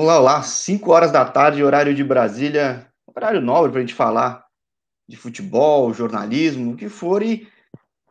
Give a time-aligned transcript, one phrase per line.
[0.00, 4.46] Olá, olá, 5 horas da tarde, horário de Brasília, horário nobre para a gente falar
[5.08, 7.20] de futebol, jornalismo, o que for.
[7.20, 7.48] E,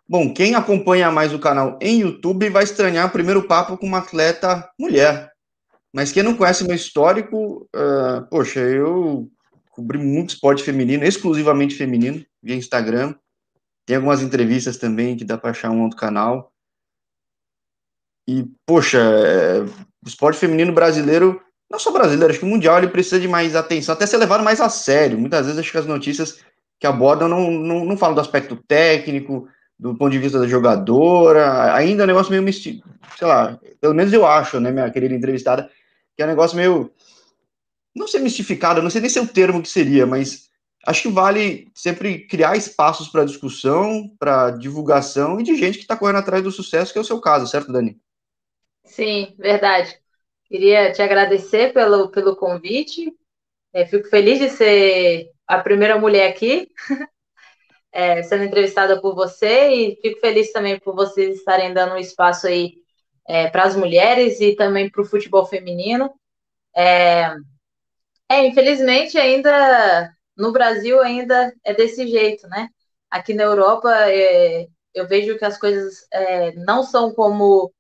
[0.06, 4.00] bom, quem acompanha mais o canal em YouTube vai estranhar o primeiro papo com uma
[4.00, 5.32] atleta mulher.
[5.94, 9.32] Mas quem não conhece meu histórico, uh, poxa, eu
[9.70, 13.16] cobri muito esporte feminino, exclusivamente feminino, via Instagram.
[13.86, 16.52] Tem algumas entrevistas também que dá para achar um outro canal.
[18.28, 22.88] E, poxa, é, o esporte feminino brasileiro não só brasileiro, acho que o Mundial ele
[22.88, 25.20] precisa de mais atenção, até ser levado mais a sério.
[25.20, 26.40] Muitas vezes acho que as notícias
[26.80, 31.74] que abordam não, não, não falam do aspecto técnico, do ponto de vista da jogadora,
[31.74, 35.14] ainda é um negócio meio místico, sei lá, pelo menos eu acho, né, minha querida
[35.14, 35.70] entrevistada,
[36.16, 36.92] que é um negócio meio,
[37.96, 40.50] não sei mistificado, não sei nem se é o termo que seria, mas
[40.86, 45.96] acho que vale sempre criar espaços para discussão, para divulgação e de gente que está
[45.96, 48.00] correndo atrás do sucesso, que é o seu caso, certo, Dani?
[48.84, 50.00] Sim, verdade.
[50.50, 53.14] Queria te agradecer pelo, pelo convite.
[53.74, 56.70] É, fico feliz de ser a primeira mulher aqui,
[57.92, 62.48] é, sendo entrevistada por você, e fico feliz também por vocês estarem dando um espaço
[62.48, 62.76] aí
[63.28, 66.14] é, para as mulheres e também para o futebol feminino.
[66.76, 67.36] É,
[68.30, 72.70] é, infelizmente, ainda no Brasil ainda é desse jeito, né?
[73.10, 77.74] Aqui na Europa, é, eu vejo que as coisas é, não são como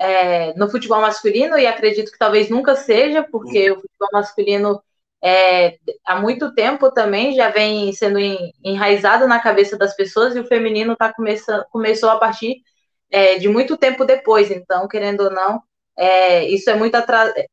[0.00, 4.82] é, no futebol masculino, e acredito que talvez nunca seja, porque o futebol masculino
[5.22, 5.76] é,
[6.06, 8.18] há muito tempo também já vem sendo
[8.64, 12.62] enraizado na cabeça das pessoas, e o feminino tá começando, começou a partir
[13.10, 15.60] é, de muito tempo depois, então, querendo ou não,
[15.98, 16.96] é, isso é muito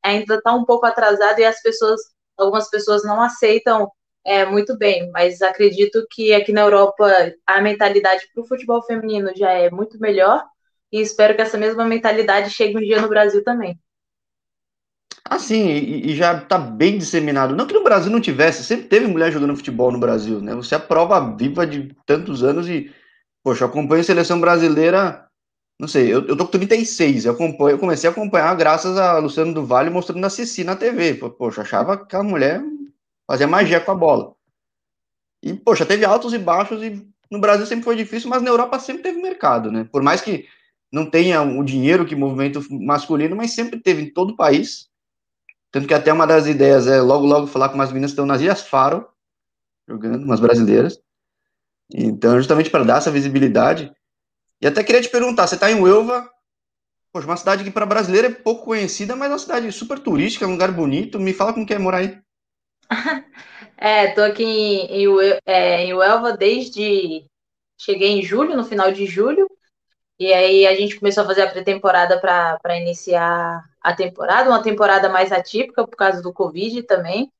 [0.01, 1.99] ainda está um pouco atrasado e as pessoas,
[2.37, 3.91] algumas pessoas não aceitam
[4.25, 7.11] é, muito bem, mas acredito que aqui na Europa
[7.45, 10.45] a mentalidade para o futebol feminino já é muito melhor
[10.91, 13.77] e espero que essa mesma mentalidade chegue um dia no Brasil também.
[15.29, 17.55] Ah, sim, e, e já está bem disseminado.
[17.55, 20.55] Não que no Brasil não tivesse, sempre teve mulher jogando futebol no Brasil, né?
[20.55, 22.93] Você é a prova viva de tantos anos e,
[23.43, 25.27] poxa, acompanho a seleção brasileira,
[25.79, 29.19] não sei, eu, eu tô com 36, eu, acompanho, eu comecei a acompanhar graças a
[29.19, 31.15] Luciano do Vale mostrando a Ceci na TV.
[31.15, 32.63] Poxa, achava que a mulher
[33.29, 34.33] fazia magia com a bola.
[35.43, 38.79] E, poxa, teve altos e baixos e no Brasil sempre foi difícil, mas na Europa
[38.79, 39.87] sempre teve mercado, né?
[39.91, 40.47] Por mais que
[40.91, 44.89] não tenha o dinheiro que o masculino, mas sempre teve em todo o país.
[45.71, 48.25] Tanto que até uma das ideias é logo, logo falar com umas meninas que estão
[48.25, 49.07] nas Ilhas Faro,
[49.87, 50.99] jogando, umas brasileiras.
[51.93, 53.91] Então, justamente para dar essa visibilidade.
[54.61, 56.29] E até queria te perguntar, você está em Uelva,
[57.11, 60.47] poxa, uma cidade que para brasileiro é pouco conhecida, mas é uma cidade super turística,
[60.47, 61.19] um lugar bonito.
[61.19, 62.19] Me fala como que é morar aí.
[63.79, 67.29] É, tô aqui em, em, é, em Uelva desde.
[67.77, 69.47] Cheguei em julho, no final de julho,
[70.19, 75.09] e aí a gente começou a fazer a pré-temporada para iniciar a temporada, uma temporada
[75.09, 77.31] mais atípica por causa do Covid também,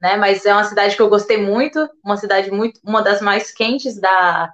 [0.00, 0.16] né?
[0.16, 3.98] Mas é uma cidade que eu gostei muito, uma cidade muito, uma das mais quentes
[3.98, 4.52] da,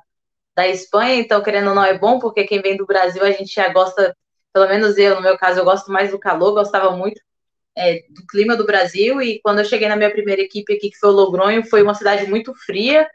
[0.54, 3.54] da Espanha, então querendo ou não é bom, porque quem vem do Brasil a gente
[3.54, 4.16] já gosta,
[4.52, 7.20] pelo menos eu, no meu caso, eu gosto mais do calor, gostava muito
[7.76, 10.98] é, do clima do Brasil, e quando eu cheguei na minha primeira equipe aqui, que
[10.98, 13.08] foi o Logronho, foi uma cidade muito fria,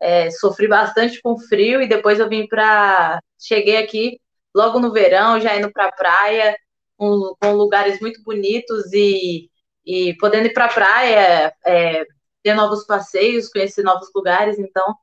[0.00, 3.20] é, sofri bastante com frio e depois eu vim para.
[3.46, 4.20] Cheguei aqui
[4.54, 6.56] logo no verão, já indo para a praia,
[6.96, 9.50] com, lugares muito bonitos e,
[9.84, 12.06] e podendo ir para a praia, é,
[12.42, 14.58] ter novos passeios, conhecer novos lugares.
[14.58, 14.94] Então,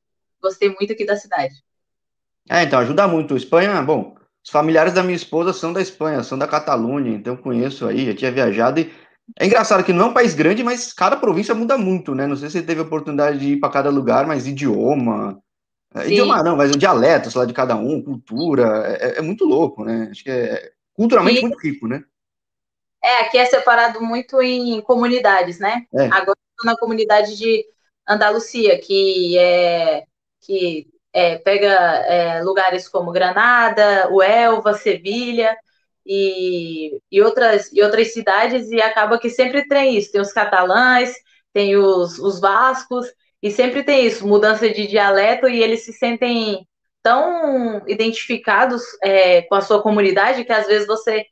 [0.42, 1.54] gostei muito aqui da cidade.
[2.50, 3.36] É, então, ajuda muito.
[3.36, 7.86] Espanha, bom, os familiares da minha esposa são da Espanha, são da Catalunha, então conheço
[7.88, 8.92] aí, já tinha viajado e
[9.40, 12.28] é engraçado que não é um país grande, mas cada província muda muito, né?
[12.28, 15.42] Não sei se você teve a oportunidade de ir para cada lugar, mas idioma.
[15.96, 19.46] É, idioma não, mas o dialeto, sei lá, de cada um, cultura, é, é muito
[19.46, 20.08] louco, né?
[20.12, 22.04] Acho que é culturalmente e, muito rico, né?
[23.04, 25.86] É, aqui é separado muito em comunidades, né?
[25.94, 26.06] É.
[26.06, 27.66] Agora estou na comunidade de
[28.08, 30.04] Andalucia, que é
[30.42, 35.56] que é, pega é, lugares como Granada, Huelva, Sevilha,
[36.06, 40.12] e, e, outras, e outras cidades, e acaba que sempre tem isso.
[40.12, 41.14] Tem os catalães,
[41.54, 43.08] tem os, os vascos,
[43.42, 46.68] e sempre tem isso, mudança de dialeto, e eles se sentem
[47.02, 51.26] tão identificados é, com a sua comunidade que às vezes você.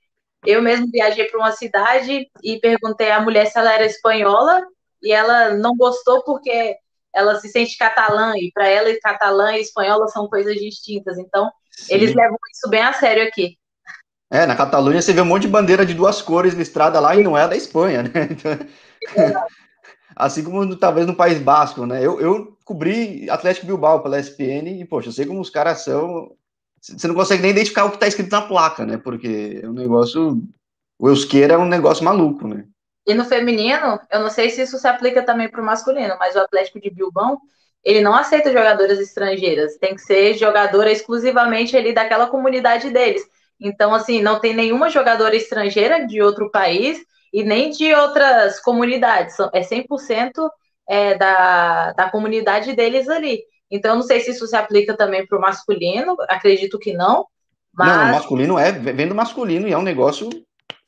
[0.45, 4.63] Eu mesmo viajei para uma cidade e perguntei à mulher se ela era espanhola,
[5.03, 6.77] e ela não gostou porque
[7.13, 11.17] ela se sente catalã, e para ela, catalã e espanhola são coisas distintas.
[11.17, 11.94] Então, Sim.
[11.94, 13.57] eles levam isso bem a sério aqui.
[14.31, 17.23] É, na Catalunha você vê um monte de bandeira de duas cores listrada lá e
[17.23, 18.09] não é da Espanha, né?
[19.01, 19.45] Então,
[20.19, 22.06] assim como talvez no País Basco, né?
[22.06, 26.36] Eu, eu cobri Atlético Bilbao pela SPN e, poxa, eu sei como os caras são.
[26.81, 28.98] Você não consegue nem identificar o que está escrito na placa, né?
[28.98, 30.44] Porque é um negócio.
[31.00, 32.66] O Euskera é um negócio maluco, né?
[33.07, 36.36] E no feminino, eu não sei se isso se aplica também para o masculino, mas
[36.36, 37.39] o Atlético de Bilbao,
[37.83, 43.24] ele não aceita jogadoras estrangeiras, tem que ser jogadora exclusivamente ali daquela comunidade deles.
[43.60, 47.00] Então, assim, não tem nenhuma jogadora estrangeira de outro país
[47.33, 50.31] e nem de outras comunidades, é 100%
[50.87, 53.43] é, da, da comunidade deles ali.
[53.69, 57.27] Então, não sei se isso se aplica também para o masculino, acredito que não.
[57.73, 57.95] Mas...
[57.95, 60.27] Não, o masculino é, vem do masculino e é um negócio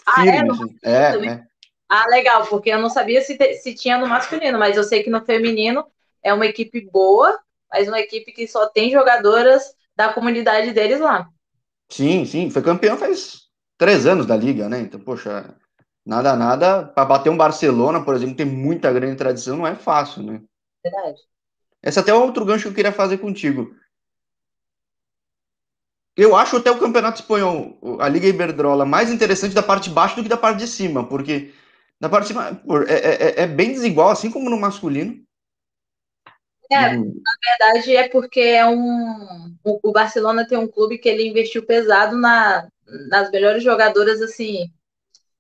[0.06, 0.32] ah, é?
[0.32, 0.50] firme.
[0.84, 1.08] Ah, é?
[1.08, 1.28] Assim.
[1.28, 1.44] é, é.
[1.88, 5.04] Ah, legal, porque eu não sabia se, te, se tinha no masculino, mas eu sei
[5.04, 5.86] que no feminino
[6.24, 7.38] é uma equipe boa,
[7.70, 11.28] mas uma equipe que só tem jogadoras da comunidade deles lá.
[11.90, 13.42] Sim, sim, foi campeão faz
[13.78, 14.80] três anos da liga, né?
[14.80, 15.54] Então, poxa,
[16.06, 20.24] nada, nada, para bater um Barcelona, por exemplo, tem muita grande tradição, não é fácil,
[20.24, 20.42] né?
[20.84, 21.20] Verdade.
[21.84, 23.76] Esse é até outro gancho que eu queria fazer contigo.
[26.16, 30.16] Eu acho até o Campeonato Espanhol, a Liga Iberdrola, mais interessante da parte de baixo
[30.16, 31.54] do que da parte de cima, porque
[32.00, 35.24] na parte de cima é, é, é, é bem desigual, assim como no masculino.
[36.70, 37.22] É, uhum.
[37.22, 39.56] na verdade é porque é um.
[39.64, 42.68] O Barcelona tem um clube que ele investiu pesado na,
[43.10, 44.72] nas melhores jogadoras, assim,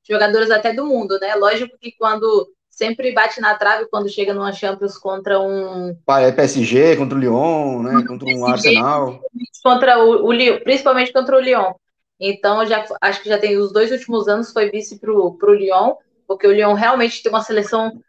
[0.07, 1.35] jogadoras até do mundo, né?
[1.35, 5.95] Lógico que quando sempre bate na trave quando chega numa Champions contra um.
[6.07, 8.03] É PSG, contra o Lyon, né?
[8.07, 9.21] Contra um PSG, Arsenal.
[9.63, 11.73] Contra o, o Lyon, principalmente contra o Lyon.
[12.19, 15.95] Então, já, acho que já tem os dois últimos anos foi vice para o Lyon,
[16.27, 17.99] porque o Lyon realmente tem uma seleção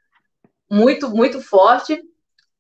[0.70, 2.00] muito, muito forte.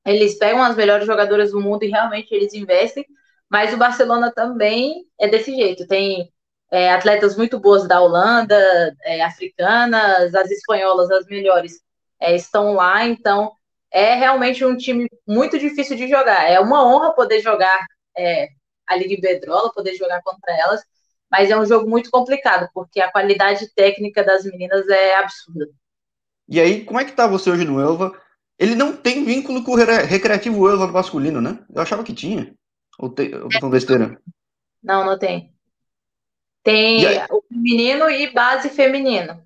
[0.04, 3.06] Eles pegam as melhores jogadoras do mundo e realmente eles investem.
[3.50, 5.86] Mas o Barcelona também é desse jeito.
[5.86, 6.31] Tem
[6.72, 8.56] é, atletas muito boas da Holanda,
[9.02, 11.82] é, africanas, as espanholas, as melhores,
[12.18, 13.04] é, estão lá.
[13.04, 13.52] Então,
[13.90, 16.50] é realmente um time muito difícil de jogar.
[16.50, 17.86] É uma honra poder jogar
[18.16, 18.48] é,
[18.88, 20.82] a Liga Iberdrola, poder jogar contra elas.
[21.30, 25.68] Mas é um jogo muito complicado, porque a qualidade técnica das meninas é absurda.
[26.48, 28.18] E aí, como é que tá você hoje no Elva?
[28.58, 31.58] Ele não tem vínculo com o Recreativo Elva masculino, né?
[31.74, 32.54] Eu achava que tinha.
[32.98, 34.18] Ou, tem, ou tô besteira?
[34.82, 35.52] Não, não tem.
[36.62, 39.42] Tem o feminino e base feminino.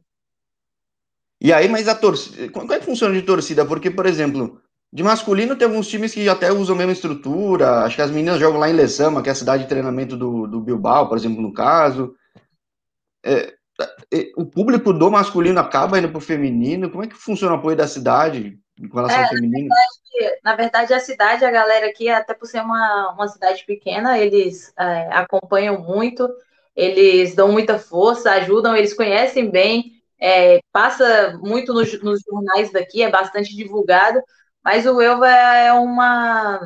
[1.41, 2.51] E aí, mas a torcida.
[2.51, 3.65] Como é que funciona de torcida?
[3.65, 4.61] Porque, por exemplo,
[4.93, 7.85] de masculino tem alguns times que até usam a mesma estrutura.
[7.85, 10.47] Acho que as meninas jogam lá em Lezama, que é a cidade de treinamento do,
[10.47, 12.15] do Bilbao, por exemplo, no caso.
[13.25, 13.55] É,
[14.13, 16.91] é o público do masculino acaba indo pro feminino.
[16.91, 18.59] Como é que funciona o apoio da cidade?
[18.91, 19.69] com relação é, ao feminino?
[19.69, 23.65] Na verdade, na verdade, a cidade, a galera aqui, até por ser uma, uma cidade
[23.65, 26.29] pequena, eles é, acompanham muito,
[26.77, 33.03] eles dão muita força, ajudam, eles conhecem bem, é, passa muito nos, nos, jornais daqui,
[33.03, 34.21] é bastante divulgado,
[34.63, 36.61] mas o Elva é uma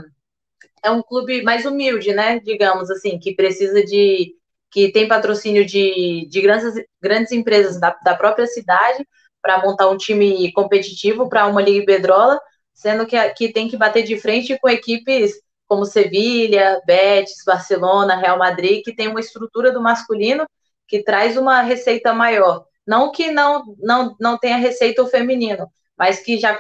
[0.83, 2.41] é um clube mais humilde, né?
[2.41, 4.35] Digamos assim, que precisa de
[4.71, 9.07] que tem patrocínio de, de grandes, grandes empresas da, da própria cidade
[9.43, 12.41] para montar um time competitivo para uma Liga Iberdrola,
[12.73, 15.35] sendo que, que tem que bater de frente com equipes
[15.71, 20.45] como Sevilha, Betis, Barcelona, Real Madrid, que tem uma estrutura do masculino
[20.89, 22.65] que traz uma receita maior.
[22.85, 26.59] Não que não, não, não tenha receita o feminino, mas que já,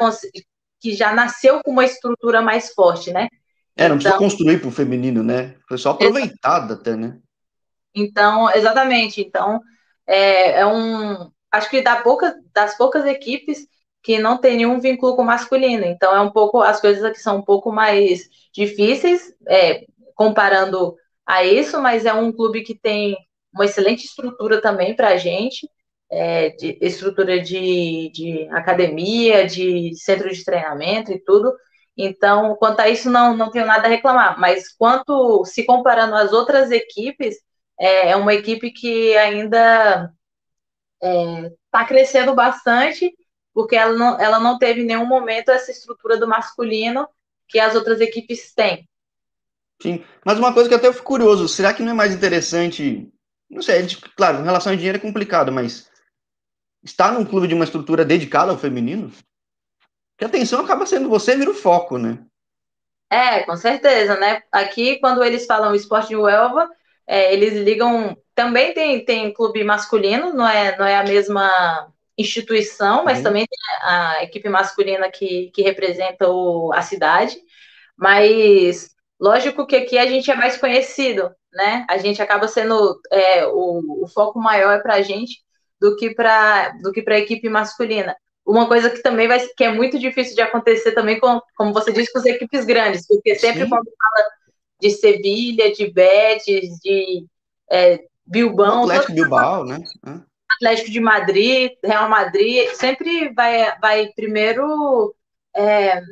[0.78, 3.26] que já nasceu com uma estrutura mais forte, né?
[3.74, 5.56] É, não então, precisa construir para o feminino, né?
[5.66, 7.18] Foi só aproveitado até, né?
[7.92, 9.20] Então, exatamente.
[9.20, 9.60] Então,
[10.06, 13.66] é, é um, acho que da pouca, das poucas equipes
[14.02, 15.84] que não tem nenhum vínculo com o masculino.
[15.84, 21.44] Então, é um pouco, as coisas aqui são um pouco mais difíceis, é, comparando a
[21.44, 23.16] isso, mas é um clube que tem
[23.52, 25.68] uma excelente estrutura também para a gente,
[26.10, 31.52] é, de, estrutura de, de academia, de centro de treinamento e tudo.
[31.96, 34.38] Então, quanto a isso, não, não tenho nada a reclamar.
[34.40, 37.36] Mas quanto se comparando às outras equipes,
[37.78, 40.10] é, é uma equipe que ainda
[41.02, 43.12] está é, tá crescendo bastante,
[43.60, 47.06] porque ela não, ela não teve em nenhum momento essa estrutura do masculino
[47.46, 48.88] que as outras equipes têm.
[49.82, 53.06] Sim, mas uma coisa que até eu fico curioso, será que não é mais interessante,
[53.50, 53.86] não sei,
[54.16, 55.90] claro, em relação ao dinheiro é complicado, mas
[56.82, 59.12] estar num clube de uma estrutura dedicada ao feminino?
[60.16, 62.18] Que a atenção acaba sendo você vira o foco, né?
[63.10, 64.42] É, com certeza, né?
[64.50, 66.66] Aqui, quando eles falam esporte de Uelva,
[67.06, 68.16] é, eles ligam.
[68.34, 73.24] Também tem, tem clube masculino, não é, não é a mesma instituição, mas uhum.
[73.24, 77.36] também tem a equipe masculina que, que representa o, a cidade.
[77.96, 81.86] Mas lógico que aqui a gente é mais conhecido, né?
[81.88, 85.42] A gente acaba sendo é, o, o foco maior é para a gente
[85.80, 88.16] do que para do que para a equipe masculina.
[88.46, 91.92] Uma coisa que também vai que é muito difícil de acontecer também com, como você
[91.92, 93.68] disse, com as equipes grandes, porque sempre Sim.
[93.68, 94.30] quando fala
[94.80, 97.26] de Sevilha, de Betis, de
[97.70, 98.84] é, Bilbao.
[98.84, 99.78] Atlético Bilbao, né?
[100.60, 105.14] Atlético de Madrid, Real Madrid, sempre vai, vai primeiro.
[105.56, 106.02] É,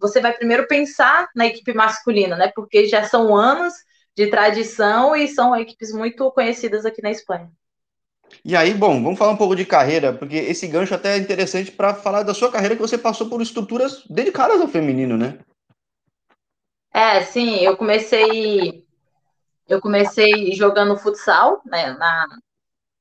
[0.00, 2.50] você vai primeiro pensar na equipe masculina, né?
[2.54, 3.72] Porque já são anos
[4.16, 7.48] de tradição e são equipes muito conhecidas aqui na Espanha.
[8.44, 11.70] E aí, bom, vamos falar um pouco de carreira, porque esse gancho até é interessante
[11.70, 15.38] para falar da sua carreira que você passou por estruturas dedicadas ao feminino, né?
[16.92, 18.84] É, sim, eu comecei
[19.68, 22.26] eu comecei jogando futsal, né, na,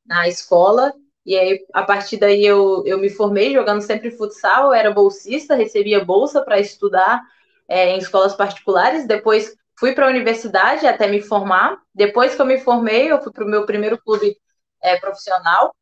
[0.07, 0.93] na escola,
[1.25, 6.03] e aí a partir daí eu, eu me formei jogando sempre futsal, era bolsista, recebia
[6.03, 7.21] bolsa para estudar
[7.67, 12.45] é, em escolas particulares, depois fui para a universidade até me formar, depois que eu
[12.45, 14.37] me formei, eu fui para o meu primeiro clube
[14.81, 15.75] é, profissional,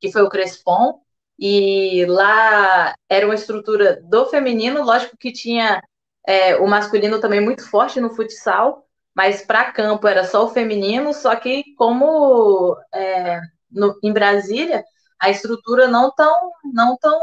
[0.00, 1.00] que foi o Crespon,
[1.38, 5.82] e lá era uma estrutura do feminino, lógico que tinha
[6.26, 8.86] é, o masculino também muito forte no futsal,
[9.20, 13.38] mas para campo era só o feminino, só que como é,
[13.70, 14.82] no, em Brasília
[15.20, 17.20] a estrutura não tão não tão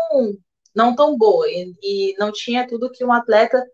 [0.75, 3.65] não tão boa e, e não tinha tudo que um atleta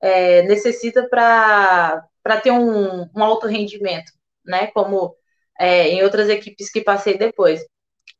[0.00, 2.06] é, necessita para
[2.40, 4.12] ter um, um alto rendimento,
[4.46, 4.68] né?
[4.68, 5.16] Como
[5.58, 7.64] é, em outras equipes que passei depois.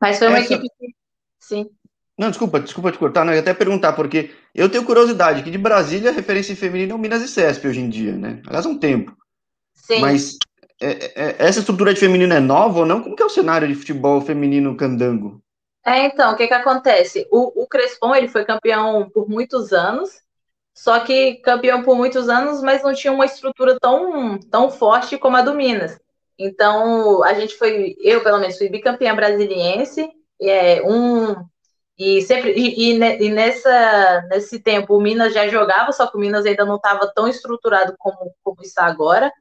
[0.00, 0.54] Mas foi uma Essa...
[0.54, 0.88] equipe que.
[1.38, 1.70] Sim.
[2.18, 5.50] Não, desculpa, desculpa te cortar, não, eu ia até perguntar, porque eu tenho curiosidade, que
[5.52, 8.42] de Brasília a referência feminina é o Minas e CESP hoje em dia, né?
[8.44, 9.21] Aliás, há um tempo.
[9.94, 10.00] Sim.
[10.00, 10.38] Mas
[10.80, 13.02] é, é, essa estrutura de feminino é nova ou não?
[13.02, 15.42] Como que é o cenário de futebol feminino candango?
[15.84, 17.26] É, então, o que que acontece?
[17.30, 20.10] O, o Crespon, ele foi campeão por muitos anos,
[20.74, 25.36] só que campeão por muitos anos, mas não tinha uma estrutura tão, tão forte como
[25.36, 25.98] a do Minas.
[26.38, 30.08] Então, a gente foi, eu pelo menos fui bicampeã brasiliense,
[30.40, 31.34] é, um,
[31.98, 36.46] e sempre e, e, nessa, nesse tempo o Minas já jogava, só que o Minas
[36.46, 39.32] ainda não estava tão estruturado como, como está agora.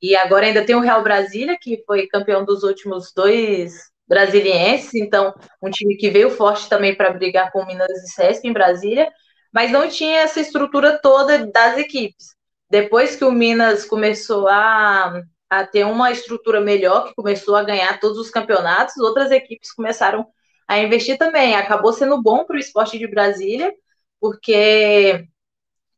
[0.00, 3.72] E agora ainda tem o Real Brasília, que foi campeão dos últimos dois
[4.06, 8.46] brasilienses, então um time que veio forte também para brigar com o Minas e Sesc
[8.46, 9.10] em Brasília,
[9.52, 12.34] mas não tinha essa estrutura toda das equipes.
[12.70, 17.98] Depois que o Minas começou a, a ter uma estrutura melhor, que começou a ganhar
[18.00, 20.26] todos os campeonatos, outras equipes começaram
[20.66, 21.54] a investir também.
[21.54, 23.72] Acabou sendo bom para o esporte de Brasília,
[24.20, 25.26] porque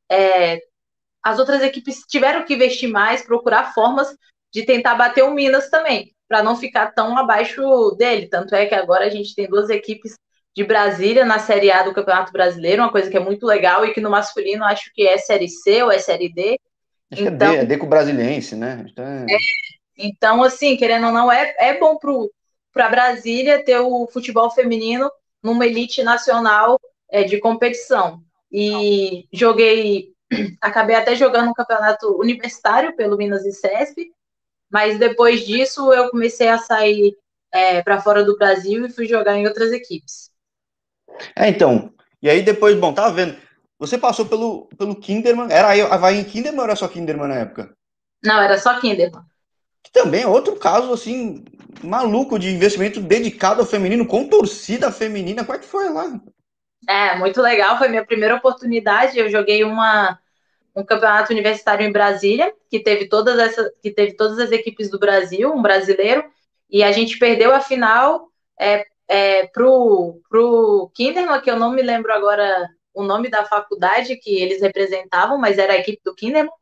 [0.08, 0.60] é,
[1.22, 4.08] as outras equipes tiveram que investir mais, procurar formas
[4.52, 8.26] de tentar bater o Minas também, para não ficar tão abaixo dele.
[8.28, 10.14] Tanto é que agora a gente tem duas equipes
[10.54, 13.92] de Brasília na Série A do Campeonato Brasileiro, uma coisa que é muito legal e
[13.92, 16.58] que no masculino acho que é Série C ou é Série D.
[17.12, 18.84] Acho então, que é D, então é D com o brasiliense, né?
[18.90, 19.26] Então, é...
[19.30, 19.38] É,
[19.96, 21.98] então, assim, querendo ou não, é, é bom
[22.72, 25.10] para Brasília ter o futebol feminino
[25.42, 28.22] numa elite nacional é, de competição.
[28.50, 30.12] E joguei,
[30.60, 34.12] acabei até jogando um campeonato universitário pelo Minas e CESP,
[34.70, 37.16] mas depois disso eu comecei a sair
[37.52, 40.30] é, para fora do Brasil e fui jogar em outras equipes.
[41.36, 41.92] É, então.
[42.22, 43.36] E aí depois, bom, tava vendo.
[43.78, 45.48] Você passou pelo, pelo Kinderman.
[45.50, 47.74] Era a Havaí em Kinderman ou era só Kinderman na época?
[48.22, 49.22] Não, era só Kinderman.
[49.82, 51.42] Que também é outro caso, assim,
[51.82, 55.44] maluco de investimento dedicado ao feminino, com torcida feminina.
[55.44, 56.20] Como é que foi lá?
[56.88, 57.78] É, muito legal.
[57.78, 59.18] Foi minha primeira oportunidade.
[59.18, 60.18] Eu joguei uma,
[60.74, 64.98] um campeonato universitário em Brasília, que teve todas essas, que teve todas as equipes do
[64.98, 66.24] Brasil, um brasileiro,
[66.70, 71.82] e a gente perdeu a final é, é, pro, pro Kinderman, que eu não me
[71.82, 76.52] lembro agora o nome da faculdade que eles representavam, mas era a equipe do Kinderman.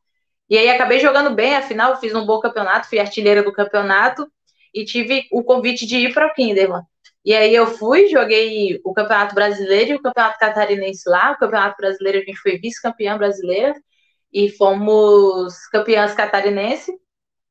[0.49, 4.27] E aí acabei jogando bem, afinal fiz um bom campeonato, fui artilheira do campeonato
[4.75, 6.83] e tive o convite de ir para o Kinderman.
[7.29, 11.33] E aí eu fui, joguei o Campeonato Brasileiro e o Campeonato Catarinense lá.
[11.33, 13.75] O Campeonato Brasileiro a gente foi vice-campeã brasileira
[14.33, 16.91] e fomos campeãs catarinense.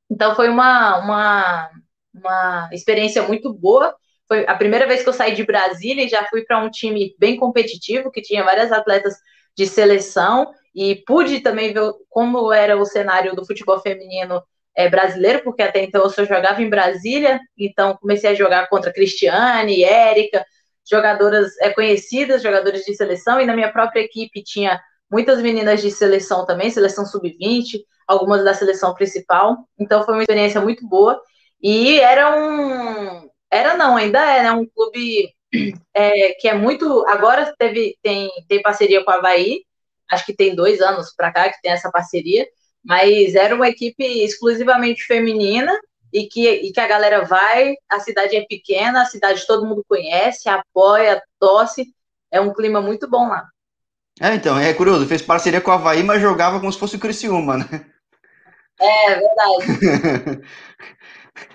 [0.09, 1.69] Então foi uma, uma,
[2.11, 3.95] uma experiência muito boa.
[4.27, 7.15] Foi a primeira vez que eu saí de Brasília e já fui para um time
[7.19, 9.13] bem competitivo, que tinha várias atletas
[9.55, 14.41] de seleção, e pude também ver como era o cenário do futebol feminino
[14.77, 18.93] é, brasileiro, porque até então eu só jogava em Brasília, então comecei a jogar contra
[18.93, 20.45] Cristiane, Érica,
[20.87, 24.79] jogadoras é, conhecidas, jogadores de seleção, e na minha própria equipe tinha
[25.11, 30.61] muitas meninas de seleção também, seleção sub-20, algumas da seleção principal, então foi uma experiência
[30.61, 31.19] muito boa,
[31.61, 33.27] e era um.
[33.49, 34.51] Era não, ainda é, né?
[34.51, 35.33] Um clube
[35.91, 37.03] é, que é muito.
[37.07, 39.61] Agora teve, tem, tem parceria com a Havaí,
[40.11, 42.45] acho que tem dois anos para cá que tem essa parceria,
[42.83, 45.77] mas era uma equipe exclusivamente feminina
[46.13, 49.85] e que, e que a galera vai, a cidade é pequena, a cidade todo mundo
[49.87, 51.93] conhece, apoia, torce,
[52.31, 53.47] é um clima muito bom lá.
[54.19, 56.99] É, então, é curioso, fez parceria com a Havaí, mas jogava como se fosse o
[56.99, 57.85] Criciúma, né?
[58.79, 60.41] É, verdade.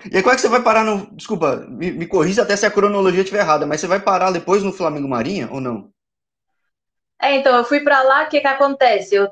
[0.09, 1.13] E aí, como é que você vai parar no.
[1.15, 4.63] Desculpa, me, me corrija até se a cronologia estiver errada, mas você vai parar depois
[4.63, 5.89] no Flamengo Marinha ou não?
[7.21, 9.15] É, então, eu fui para lá, o que, que acontece?
[9.15, 9.29] Eu,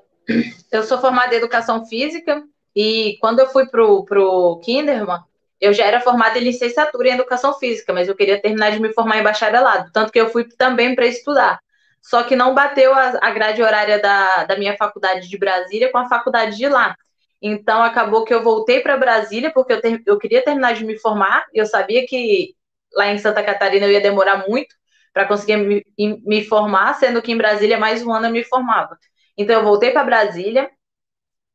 [0.72, 2.44] eu sou formada em educação física
[2.76, 5.20] e quando eu fui pro, pro Kinderman,
[5.60, 8.94] eu já era formada em licenciatura em educação física, mas eu queria terminar de me
[8.94, 11.60] formar em bacharelado, tanto que eu fui também para estudar.
[12.02, 16.00] Só que não bateu a, a grade horária da, da minha faculdade de Brasília com
[16.00, 16.96] a faculdade de lá.
[17.42, 20.98] Então acabou que eu voltei para Brasília porque eu, ter, eu queria terminar de me
[20.98, 21.46] formar.
[21.54, 22.56] Eu sabia que
[22.94, 24.76] lá em Santa Catarina eu ia demorar muito
[25.14, 28.98] para conseguir me, me, formar, sendo que em Brasília mais um ano eu me formava.
[29.42, 30.70] Então eu voltei para Brasília,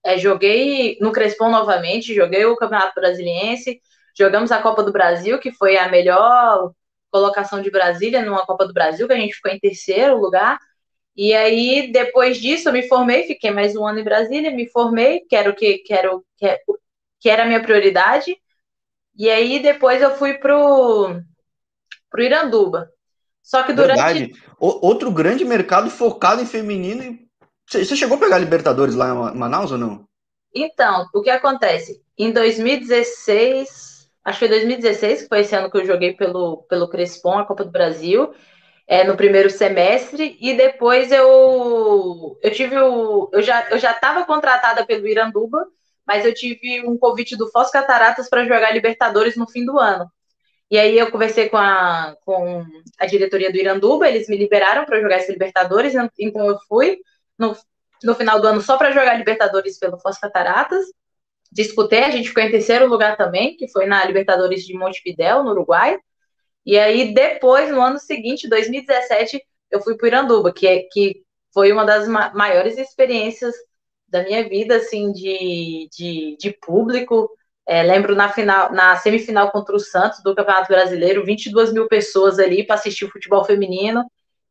[0.04, 3.80] é, joguei no Crespon novamente, joguei o Campeonato Brasiliense,
[4.16, 6.72] jogamos a Copa do Brasil, que foi a melhor
[7.10, 10.58] colocação de Brasília numa Copa do Brasil, que a gente ficou em terceiro lugar.
[11.16, 15.20] E aí, depois disso, eu me formei, fiquei mais um ano em Brasília, me formei,
[15.20, 16.60] que era o que, que, era, o, que,
[17.20, 18.36] que era a minha prioridade.
[19.16, 21.18] E aí, depois eu fui pro,
[22.10, 22.90] pro Iranduba.
[23.42, 23.96] Só que durante.
[23.96, 24.32] Verdade.
[24.58, 27.25] O, outro grande mercado focado em feminino.
[27.68, 30.06] Você chegou a pegar Libertadores lá em Manaus ou não?
[30.54, 32.00] Então, o que acontece?
[32.16, 36.88] Em 2016, acho que foi 2016, que foi esse ano que eu joguei pelo, pelo
[36.88, 38.32] Crespon, a Copa do Brasil
[38.86, 44.24] é, no primeiro semestre e depois eu eu tive o eu já eu já estava
[44.24, 45.66] contratada pelo Iranduba,
[46.06, 50.08] mas eu tive um convite do Foz Cataratas para jogar Libertadores no fim do ano.
[50.70, 52.64] E aí eu conversei com a com
[52.98, 56.98] a diretoria do Iranduba, eles me liberaram para jogar esse Libertadores, então eu fui
[57.38, 57.56] no,
[58.02, 60.84] no final do ano só para jogar Libertadores pelo Foz Cataratas.
[61.50, 65.50] Disputei, a gente ficou em terceiro lugar também, que foi na Libertadores de Montevidéu, no
[65.50, 65.98] Uruguai.
[66.64, 69.40] E aí, depois, no ano seguinte, 2017,
[69.70, 71.22] eu fui para Iranduba, que, é, que
[71.54, 73.54] foi uma das ma maiores experiências
[74.08, 77.30] da minha vida, assim, de, de, de público.
[77.66, 82.38] É, lembro na, final, na semifinal contra o Santos do Campeonato Brasileiro, 22 mil pessoas
[82.38, 84.04] ali para assistir o futebol feminino,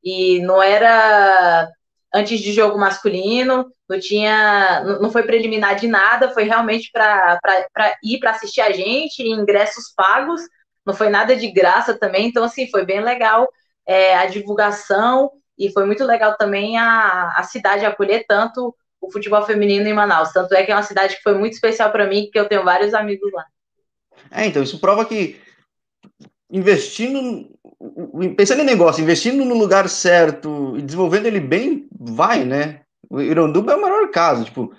[0.03, 1.69] e não era
[2.15, 7.39] antes de jogo masculino, não tinha, não foi preliminar de nada, foi realmente para
[8.01, 10.41] ir para assistir a gente, ingressos pagos,
[10.86, 13.45] não foi nada de graça também, então assim, foi bem legal
[13.86, 19.45] é, a divulgação e foi muito legal também a, a cidade acolher tanto o futebol
[19.45, 22.30] feminino em Manaus, tanto é que é uma cidade que foi muito especial para mim,
[22.32, 23.45] que eu tenho vários amigos lá.
[24.32, 25.39] É, então isso prova que
[26.49, 27.54] investindo,
[28.35, 32.81] pensando em negócio, investindo no lugar certo e desenvolvendo ele bem, vai, né?
[33.09, 34.73] O Iranduba é o maior caso, tipo,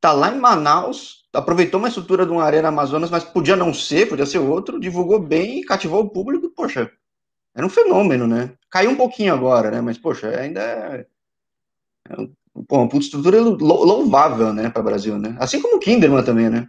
[0.00, 4.08] tá lá em Manaus, aproveitou uma estrutura de uma arena Amazonas, mas podia não ser,
[4.08, 6.90] podia ser outro, divulgou bem e cativou o público, poxa,
[7.54, 8.52] era um fenômeno, né?
[8.70, 9.80] Caiu um pouquinho agora, né?
[9.80, 11.06] Mas, poxa, ainda é,
[12.10, 12.16] é
[12.66, 15.36] pô, uma estrutura louvável, né, para o Brasil, né?
[15.38, 16.68] Assim como o Kinderman também, né?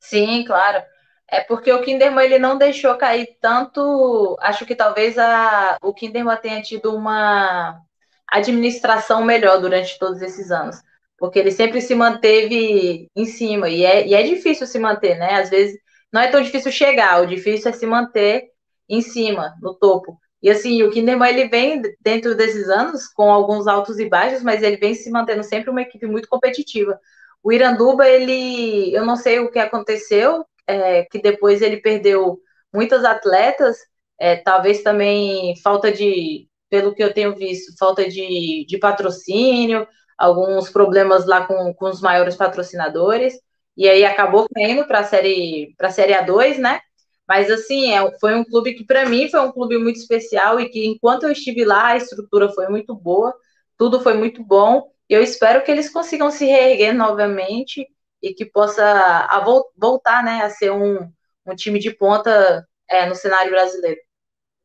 [0.00, 0.82] Sim, claro.
[1.28, 4.36] É porque o Kinderman ele não deixou cair tanto.
[4.40, 7.80] Acho que talvez a, o Kinderman tenha tido uma
[8.28, 10.80] administração melhor durante todos esses anos
[11.18, 15.34] porque ele sempre se manteve em cima, e é, e é difícil se manter, né?
[15.34, 15.78] Às vezes
[16.12, 18.50] não é tão difícil chegar, o difícil é se manter
[18.88, 20.18] em cima, no topo.
[20.42, 24.62] E assim, o Kinderman ele vem dentro desses anos com alguns altos e baixos, mas
[24.62, 27.00] ele vem se mantendo sempre uma equipe muito competitiva.
[27.42, 32.38] O Iranduba, ele, eu não sei o que aconteceu, é, que depois ele perdeu
[32.72, 33.76] muitas atletas,
[34.18, 39.86] é, talvez também falta de, pelo que eu tenho visto, falta de, de patrocínio,
[40.18, 43.34] alguns problemas lá com, com os maiores patrocinadores,
[43.76, 46.80] e aí acabou caindo para a série série A2, né?
[47.28, 50.68] Mas assim, é, foi um clube que para mim foi um clube muito especial e
[50.68, 53.34] que enquanto eu estive lá, a estrutura foi muito boa,
[53.76, 54.90] tudo foi muito bom.
[55.08, 57.86] E eu espero que eles consigam se reerguer novamente
[58.26, 59.28] e que possa
[59.76, 61.10] voltar, né, a ser um,
[61.46, 64.00] um time de ponta é, no cenário brasileiro.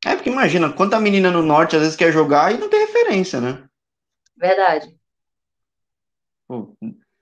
[0.06, 3.40] É, porque imagina, quanta menina no norte às vezes quer jogar e não tem referência,
[3.40, 3.64] né?
[4.36, 4.96] Verdade.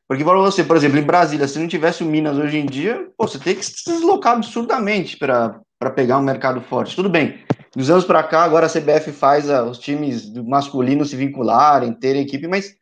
[0.07, 3.11] Porque para você, por exemplo, em Brasília, se não tivesse o Minas hoje em dia,
[3.17, 5.61] pô, você tem que se deslocar absurdamente para
[5.93, 6.95] pegar um mercado forte.
[6.95, 7.43] Tudo bem,
[7.75, 12.23] dos anos para cá, agora a CBF faz a, os times masculinos se vincularem, terem
[12.23, 12.75] equipe, mas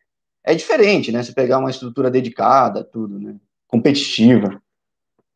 [0.46, 1.22] é diferente, né?
[1.22, 3.36] Você pegar uma estrutura dedicada, tudo, né?
[3.68, 4.62] Competitiva.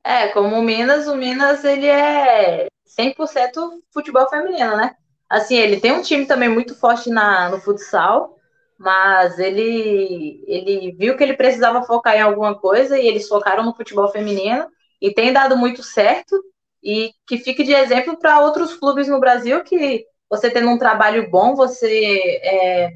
[0.03, 4.95] É, como o Minas, o Minas ele é 100% futebol feminino, né?
[5.29, 8.37] Assim, ele tem um time também muito forte na, no futsal,
[8.77, 13.75] mas ele, ele viu que ele precisava focar em alguma coisa e eles focaram no
[13.75, 14.67] futebol feminino
[14.99, 16.35] e tem dado muito certo
[16.83, 21.29] e que fique de exemplo para outros clubes no Brasil que você tendo um trabalho
[21.29, 22.93] bom, você é,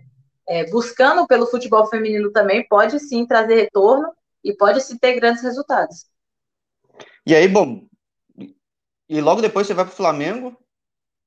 [0.48, 4.10] é, buscando pelo futebol feminino também pode sim trazer retorno
[4.46, 6.06] e pode se ter grandes resultados.
[7.26, 7.88] E aí, bom,
[9.10, 10.56] e logo depois você vai pro Flamengo.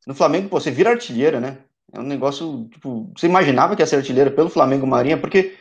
[0.07, 1.59] No Flamengo, pô, você vira artilheira, né?
[1.93, 5.59] É um negócio, tipo, você imaginava que ia ser artilheira pelo Flamengo Marinha, porque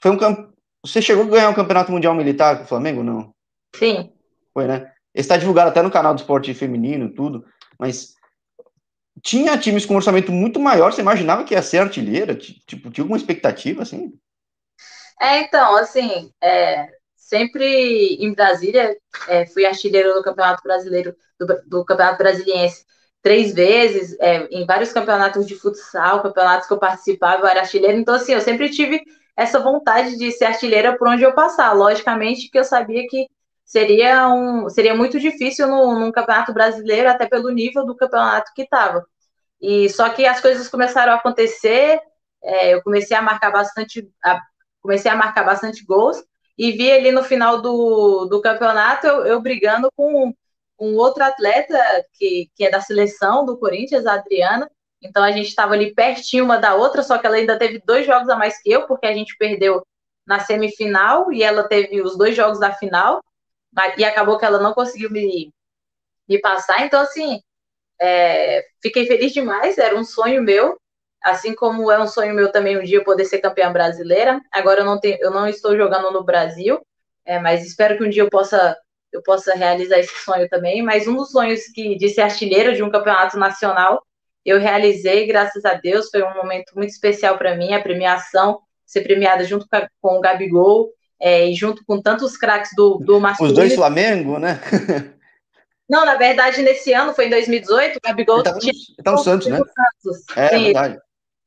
[0.00, 0.52] foi um campo.
[0.84, 3.34] Você chegou a ganhar um campeonato mundial militar com o Flamengo, não?
[3.74, 4.12] Sim.
[4.52, 4.92] Foi, né?
[5.14, 7.44] Está divulgado até no canal do esporte feminino, tudo,
[7.78, 8.14] mas
[9.22, 12.34] tinha times com um orçamento muito maior, você imaginava que ia ser artilheira?
[12.34, 14.12] Tipo, tinha alguma expectativa, assim?
[15.20, 18.96] É, então, assim, é, sempre em Brasília,
[19.28, 22.84] é, fui artilheiro do Campeonato Brasileiro, do, do Campeonato Brasiliense
[23.22, 27.98] três vezes, é, em vários campeonatos de futsal, campeonatos que eu participava, eu era artilheiro,
[27.98, 29.02] então, assim, eu sempre tive
[29.36, 33.26] essa vontade de ser artilheira por onde eu passar, logicamente que eu sabia que
[33.64, 38.62] seria, um, seria muito difícil no, num campeonato brasileiro, até pelo nível do campeonato que
[38.62, 39.04] estava.
[39.60, 42.00] E só que as coisas começaram a acontecer,
[42.42, 44.40] é, eu comecei a marcar bastante, a,
[44.80, 46.22] comecei a marcar bastante gols
[46.56, 50.34] e vi ali no final do, do campeonato eu, eu brigando com
[50.78, 51.78] um outro atleta
[52.14, 54.70] que, que é da seleção do Corinthians, a Adriana.
[55.02, 58.06] Então a gente estava ali pertinho uma da outra, só que ela ainda teve dois
[58.06, 59.82] jogos a mais que eu, porque a gente perdeu
[60.26, 63.22] na semifinal e ela teve os dois jogos da final
[63.96, 65.52] e acabou que ela não conseguiu me,
[66.28, 66.84] me passar.
[66.84, 67.40] Então, assim,
[68.00, 70.78] é, fiquei feliz demais, era um sonho meu,
[71.22, 74.40] assim como é um sonho meu também um dia poder ser campeã brasileira.
[74.50, 76.80] Agora eu não, tenho, eu não estou jogando no Brasil,
[77.24, 78.76] é, mas espero que um dia eu possa,
[79.12, 80.82] eu possa realizar esse sonho também.
[80.82, 84.02] Mas um dos sonhos que, de ser artilheiro de um campeonato nacional,
[84.44, 89.02] eu realizei, graças a Deus, foi um momento muito especial para mim, a premiação, ser
[89.02, 89.66] premiada junto
[90.00, 93.52] com o Gabigol, é, e junto com tantos craques do, do masculino.
[93.52, 94.58] Os dois Flamengo, né?
[95.90, 99.48] Não, na verdade, nesse ano, foi em 2018, o Gabigol ele tinha tá no Santos,
[99.48, 99.58] né?
[99.58, 100.24] Santos.
[100.36, 100.98] É, Sim, verdade.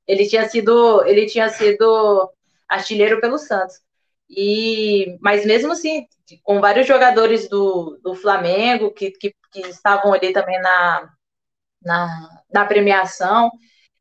[0.08, 2.32] Ele tinha sido, ele tinha sido
[2.68, 3.82] artilheiro pelo Santos.
[4.30, 6.08] E, mas mesmo assim,
[6.44, 11.10] com vários jogadores do, do Flamengo que, que, que estavam ali também na,
[11.84, 13.52] na, na premiação.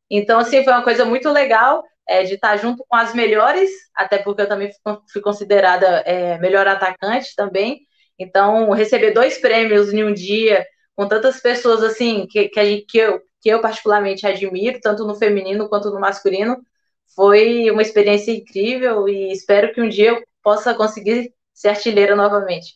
[0.09, 4.17] Então, assim, foi uma coisa muito legal é, de estar junto com as melhores, até
[4.17, 4.71] porque eu também
[5.11, 7.81] fui considerada é, melhor atacante também.
[8.17, 12.85] Então, receber dois prêmios em um dia, com tantas pessoas assim, que, que, a gente,
[12.85, 16.65] que, eu, que eu particularmente admiro, tanto no feminino quanto no masculino,
[17.13, 22.75] foi uma experiência incrível e espero que um dia eu possa conseguir ser artilheira novamente.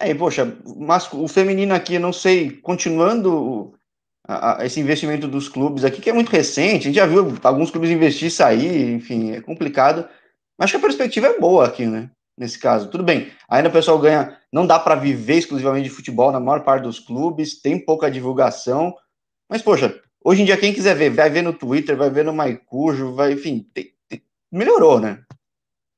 [0.00, 3.74] É, poxa, mas o feminino aqui, não sei, continuando
[4.26, 7.36] a, a, esse investimento dos clubes aqui, que é muito recente, a gente já viu
[7.42, 10.08] alguns clubes investir e sair, enfim, é complicado.
[10.58, 12.10] Acho que a perspectiva é boa aqui, né?
[12.38, 13.30] Nesse caso, tudo bem.
[13.50, 16.98] Ainda o pessoal ganha, não dá para viver exclusivamente de futebol na maior parte dos
[16.98, 18.94] clubes, tem pouca divulgação,
[19.48, 22.32] mas poxa, hoje em dia quem quiser ver, vai ver no Twitter, vai ver no
[22.32, 23.66] Maicujo, vai, enfim,
[24.50, 25.22] melhorou, né?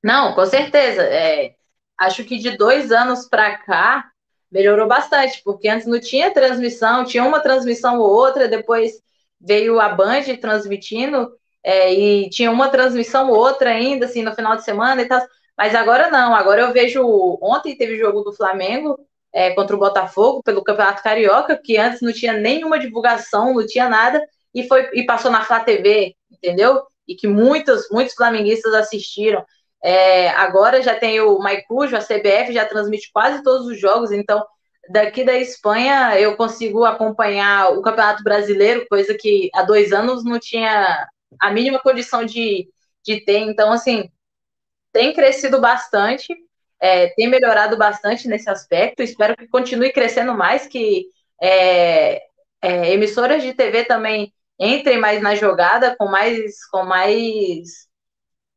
[0.03, 1.03] Não, com certeza.
[1.03, 1.55] É,
[1.99, 4.11] acho que de dois anos para cá,
[4.51, 9.01] melhorou bastante, porque antes não tinha transmissão, tinha uma transmissão ou outra, depois
[9.41, 11.33] veio a Band transmitindo,
[11.63, 15.21] é, e tinha uma transmissão ou outra ainda, assim, no final de semana e tal.
[15.57, 17.03] Mas agora não, agora eu vejo.
[17.43, 18.99] Ontem teve jogo do Flamengo
[19.33, 23.89] é, contra o Botafogo pelo Campeonato Carioca, que antes não tinha nenhuma divulgação, não tinha
[23.89, 24.23] nada,
[24.55, 26.83] e foi e passou na Flá TV, entendeu?
[27.07, 29.45] E que muitos, muitos flamenguistas assistiram.
[29.83, 34.45] É, agora já tem o Maicujo, a CBF já transmite quase todos os jogos, então
[34.91, 40.39] daqui da Espanha eu consigo acompanhar o Campeonato Brasileiro, coisa que há dois anos não
[40.39, 41.09] tinha
[41.41, 42.69] a mínima condição de,
[43.05, 43.39] de ter.
[43.39, 44.11] Então, assim,
[44.93, 46.35] tem crescido bastante,
[46.81, 49.03] é, tem melhorado bastante nesse aspecto.
[49.03, 51.07] Espero que continue crescendo mais, que
[51.41, 52.23] é,
[52.63, 57.89] é, emissoras de TV também entrem mais na jogada, com mais, com mais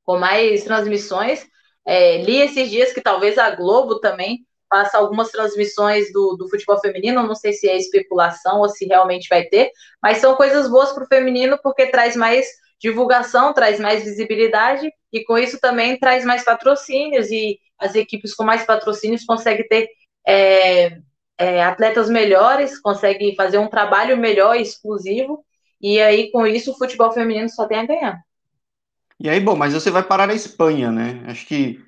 [0.04, 1.46] com mais transmissões.
[1.86, 6.80] É, li esses dias que talvez a Globo também faça algumas transmissões do, do futebol
[6.80, 10.92] feminino, não sei se é especulação ou se realmente vai ter, mas são coisas boas
[10.92, 12.48] para o feminino porque traz mais
[12.80, 18.44] divulgação, traz mais visibilidade e com isso também traz mais patrocínios e as equipes com
[18.44, 19.90] mais patrocínios conseguem ter
[20.28, 20.98] é,
[21.38, 25.46] é, atletas melhores, conseguem fazer um trabalho melhor, exclusivo,
[25.80, 28.22] e aí com isso o futebol feminino só tem a ganhar.
[29.20, 31.24] E aí, bom, mas você vai parar na Espanha, né?
[31.28, 31.80] Acho que.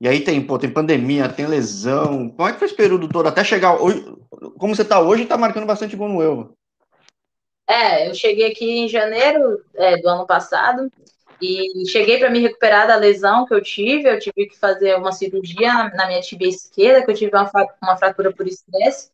[0.00, 2.28] E aí tem, pô, tem pandemia, tem lesão.
[2.30, 3.28] Como é que foi esse período todo?
[3.28, 4.04] Até chegar hoje.
[4.58, 6.56] Como você tá hoje, tá marcando bastante gol no Euro.
[7.68, 10.90] É, eu cheguei aqui em janeiro é, do ano passado
[11.42, 14.08] e cheguei para me recuperar da lesão que eu tive.
[14.08, 17.50] Eu tive que fazer uma cirurgia na minha tibia esquerda, que eu tive uma,
[17.82, 19.10] uma fratura por estresse.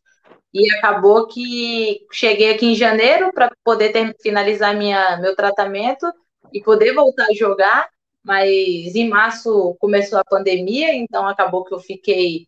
[0.53, 6.11] E acabou que cheguei aqui em janeiro para poder ter, finalizar minha, meu tratamento
[6.53, 7.89] e poder voltar a jogar,
[8.23, 8.47] mas
[8.95, 12.47] em março começou a pandemia, então acabou que eu fiquei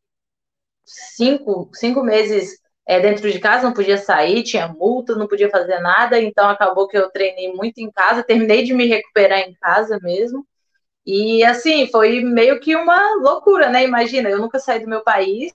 [0.83, 5.79] cinco, cinco meses é, dentro de casa, não podia sair, tinha multa, não podia fazer
[5.79, 9.99] nada, então acabou que eu treinei muito em casa, terminei de me recuperar em casa
[10.01, 10.45] mesmo.
[11.05, 13.83] E assim, foi meio que uma loucura, né?
[13.83, 15.51] Imagina, eu nunca saí do meu país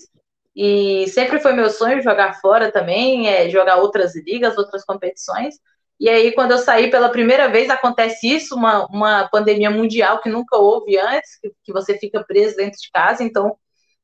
[0.55, 5.57] e sempre foi meu sonho jogar fora também, é, jogar outras ligas, outras competições.
[5.99, 10.29] E aí, quando eu saí pela primeira vez, acontece isso, uma, uma pandemia mundial que
[10.29, 13.23] nunca houve antes, que, que você fica preso dentro de casa.
[13.23, 13.57] Então,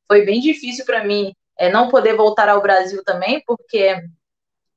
[0.07, 4.03] foi bem difícil para mim é, não poder voltar ao Brasil também, porque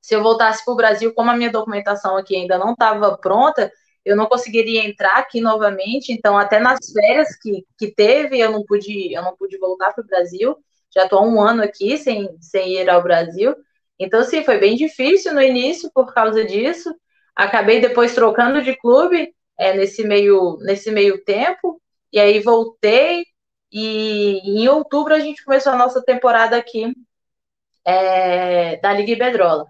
[0.01, 3.69] se eu voltasse para o Brasil, como a minha documentação aqui ainda não estava pronta,
[4.05, 6.13] eu não conseguiria entrar aqui novamente.
[6.13, 10.01] Então, até nas férias que, que teve, eu não pude, eu não pude voltar para
[10.01, 10.55] o Brasil.
[10.95, 13.53] Já estou há um ano aqui sem, sem ir ao Brasil.
[13.99, 16.95] Então, sim, foi bem difícil no início por causa disso.
[17.35, 21.81] Acabei depois trocando de clube é, nesse, meio, nesse meio tempo.
[22.13, 23.25] E aí voltei.
[23.71, 26.93] E, em outubro a gente começou a nossa temporada aqui
[27.85, 29.67] é, da Liga Iberdrola.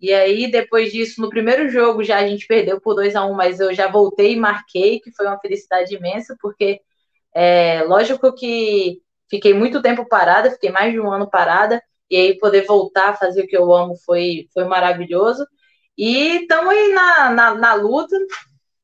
[0.00, 3.34] E aí, depois disso, no primeiro jogo já a gente perdeu por 2 a 1
[3.34, 6.80] mas eu já voltei e marquei, que foi uma felicidade imensa, porque
[7.34, 12.38] é, lógico que fiquei muito tempo parada, fiquei mais de um ano parada, e aí
[12.38, 15.46] poder voltar a fazer o que eu amo foi, foi maravilhoso.
[15.96, 18.16] E estamos aí na, na, na, luta.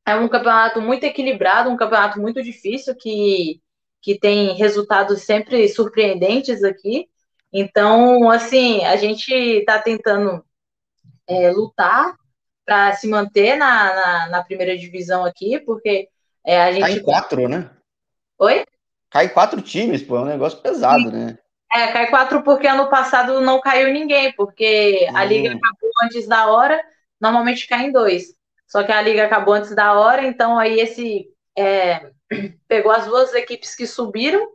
[0.06, 3.60] É um campeonato muito equilibrado, um campeonato muito difícil, que,
[4.00, 7.09] que tem resultados sempre surpreendentes aqui.
[7.52, 10.44] Então, assim, a gente está tentando
[11.26, 12.14] é, lutar
[12.64, 16.09] para se manter na, na, na, primeira divisão aqui, porque
[16.44, 16.82] é, a gente.
[16.82, 17.70] Cai em quatro, né?
[18.38, 18.64] Oi?
[19.11, 21.11] Cai quatro times, pô, é um negócio pesado, Sim.
[21.11, 21.38] né?
[21.72, 25.16] É, cai quatro porque ano passado não caiu ninguém, porque hum.
[25.16, 26.80] a liga acabou antes da hora,
[27.20, 28.35] normalmente cai em dois.
[28.66, 32.11] Só que a liga acabou antes da hora, então aí esse é,
[32.68, 34.46] pegou as duas equipes que subiram,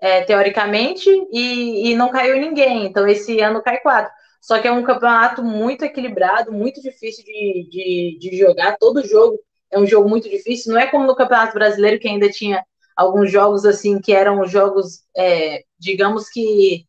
[0.00, 2.86] é, teoricamente, e, e não caiu ninguém.
[2.86, 4.12] Então esse ano cai quatro.
[4.40, 8.76] Só que é um campeonato muito equilibrado, muito difícil de, de, de jogar.
[8.78, 9.38] Todo jogo
[9.70, 10.72] é um jogo muito difícil.
[10.72, 12.64] Não é como no Campeonato Brasileiro, que ainda tinha
[12.96, 16.86] alguns jogos assim que eram jogos, é, digamos que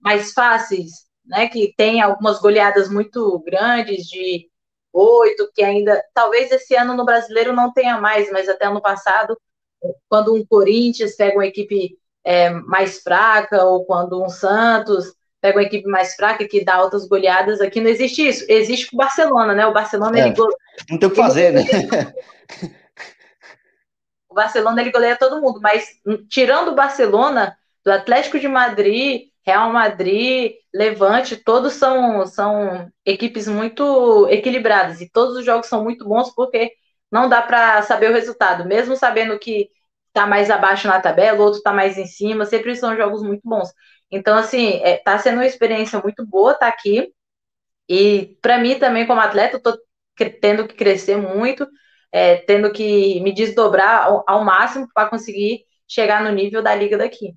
[0.00, 0.90] mais fáceis,
[1.24, 1.48] né?
[1.48, 4.48] Que tem algumas goleadas muito grandes de
[4.92, 9.38] oito, que ainda talvez esse ano no brasileiro não tenha mais, mas até ano passado,
[10.08, 15.64] quando um Corinthians pega uma equipe é, mais fraca, ou quando um Santos pega uma
[15.64, 17.60] equipe mais fraca que dá altas goleadas.
[17.60, 18.44] Aqui não existe isso.
[18.48, 19.66] Existe com o Barcelona, né?
[19.66, 20.46] O Barcelona é, ele go...
[20.90, 21.64] Não tem o que fazer, né?
[24.28, 29.28] o Barcelona ele goleia todo mundo, mas hum, tirando o Barcelona, do Atlético de Madrid,
[29.44, 36.06] Real Madrid, Levante, todos são, são equipes muito equilibradas e todos os jogos são muito
[36.06, 36.72] bons porque
[37.10, 39.68] não dá para saber o resultado, mesmo sabendo que
[40.08, 43.72] está mais abaixo na tabela, outro está mais em cima, sempre são jogos muito bons.
[44.10, 47.12] Então, assim, está é, sendo uma experiência muito boa estar tá aqui.
[47.88, 49.76] E para mim também, como atleta, estou
[50.40, 51.66] tendo que crescer muito,
[52.12, 56.98] é, tendo que me desdobrar ao, ao máximo para conseguir chegar no nível da liga
[56.98, 57.34] daqui.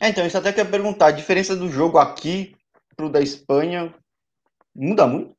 [0.00, 2.56] É, então, isso até quer perguntar, a diferença do jogo aqui
[2.96, 3.94] pro da Espanha
[4.74, 5.35] muda muito?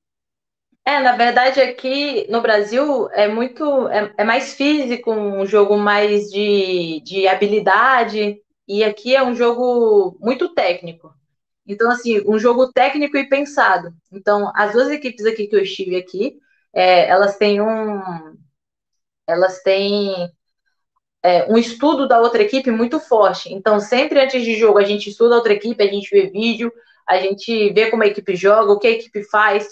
[0.87, 3.89] É, na verdade, aqui no Brasil é muito.
[3.89, 10.17] É, é mais físico, um jogo mais de, de habilidade, e aqui é um jogo
[10.21, 11.13] muito técnico.
[11.67, 13.93] Então, assim, um jogo técnico e pensado.
[14.13, 16.39] Então, as duas equipes aqui que eu estive aqui,
[16.73, 18.37] é, elas têm um.
[19.27, 20.31] Elas têm
[21.21, 23.53] é, um estudo da outra equipe muito forte.
[23.53, 26.71] Então, sempre antes de jogo, a gente estuda a outra equipe, a gente vê vídeo,
[27.05, 29.67] a gente vê como a equipe joga, o que a equipe faz,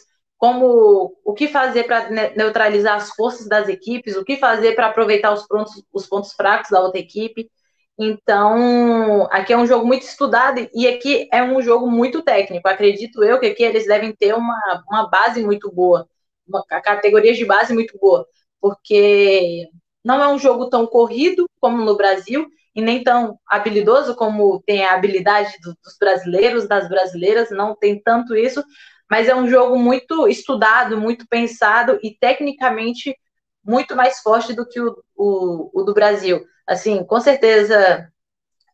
[0.45, 5.34] como o que fazer para neutralizar as forças das equipes, o que fazer para aproveitar
[5.34, 7.49] os pontos, os pontos fracos da outra equipe.
[7.97, 12.67] Então, aqui é um jogo muito estudado e aqui é um jogo muito técnico.
[12.67, 16.08] Acredito eu que aqui eles devem ter uma, uma base muito boa,
[16.47, 18.23] uma categoria de base muito boa,
[18.62, 19.67] porque
[20.03, 24.86] não é um jogo tão corrido como no Brasil e nem tão habilidoso como tem
[24.86, 28.63] a habilidade do, dos brasileiros, das brasileiras, não tem tanto isso,
[29.09, 33.15] mas é um jogo muito estudado, muito pensado e tecnicamente
[33.63, 36.45] muito mais forte do que o, o, o do Brasil.
[36.67, 38.11] Assim, com certeza,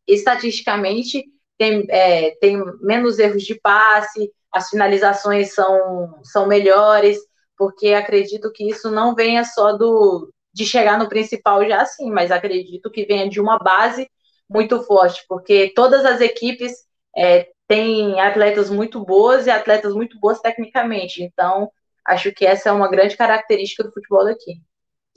[0.07, 1.23] estatisticamente,
[1.57, 7.17] tem, é, tem menos erros de passe, as finalizações são, são melhores,
[7.57, 12.29] porque acredito que isso não venha só do de chegar no principal já assim, mas
[12.29, 14.09] acredito que venha de uma base
[14.49, 16.73] muito forte, porque todas as equipes
[17.15, 21.23] é, têm atletas muito boas e atletas muito boas tecnicamente.
[21.23, 21.71] Então,
[22.05, 24.61] acho que essa é uma grande característica do futebol daqui.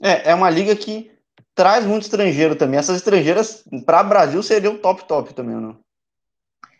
[0.01, 1.11] É, é uma liga que
[1.53, 2.79] traz muito estrangeiro também.
[2.79, 5.77] Essas estrangeiras, para o Brasil, seriam top top também, não?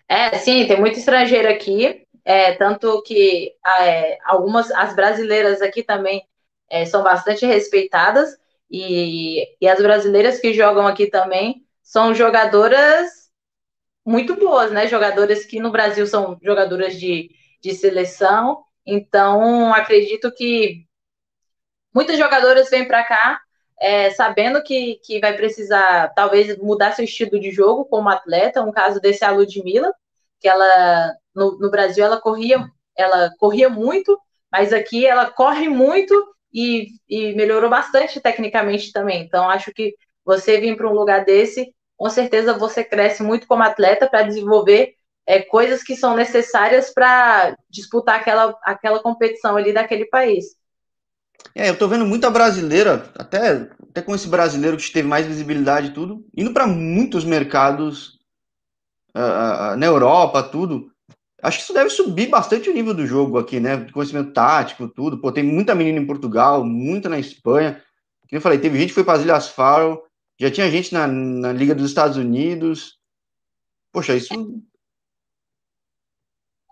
[0.07, 2.05] É, sim, tem muito estrangeiro aqui.
[2.23, 6.25] é, tanto que é, algumas, as brasileiras aqui também
[6.69, 8.37] é, são bastante respeitadas,
[8.71, 13.24] e, e as brasileiras que jogam aqui também são jogadoras
[14.05, 14.87] muito boas, né?
[14.87, 17.29] Jogadoras que no Brasil são jogadoras de,
[17.61, 20.85] de seleção, então acredito que
[21.93, 23.41] muitas jogadoras vêm para cá
[23.79, 28.61] é, sabendo que, que vai precisar, talvez, mudar seu estilo de jogo como atleta.
[28.63, 29.93] Um caso desse é a Ludmilla,
[30.39, 32.65] que ela, no, no Brasil, ela corria,
[32.97, 34.17] ela corria muito,
[34.51, 36.13] mas aqui ela corre muito
[36.53, 39.23] e, e melhorou bastante tecnicamente também.
[39.23, 43.63] Então, acho que você vir para um lugar desse, com certeza você cresce muito como
[43.63, 50.05] atleta para desenvolver é, coisas que são necessárias para disputar aquela, aquela competição ali daquele
[50.05, 50.55] país.
[51.53, 55.87] É, eu tô vendo muita brasileira, até, até com esse brasileiro que teve mais visibilidade
[55.87, 58.19] e tudo, indo para muitos mercados
[59.15, 60.91] uh, na Europa, tudo.
[61.41, 63.87] Acho que isso deve subir bastante o nível do jogo aqui, né?
[63.91, 65.19] Conhecimento tático, tudo.
[65.19, 67.81] Pô, tem muita menina em Portugal, muita na Espanha.
[68.27, 70.01] Como eu falei, teve gente que foi para as Ilhas Faro,
[70.39, 72.99] já tinha gente na, na Liga dos Estados Unidos.
[73.91, 74.33] Poxa, isso.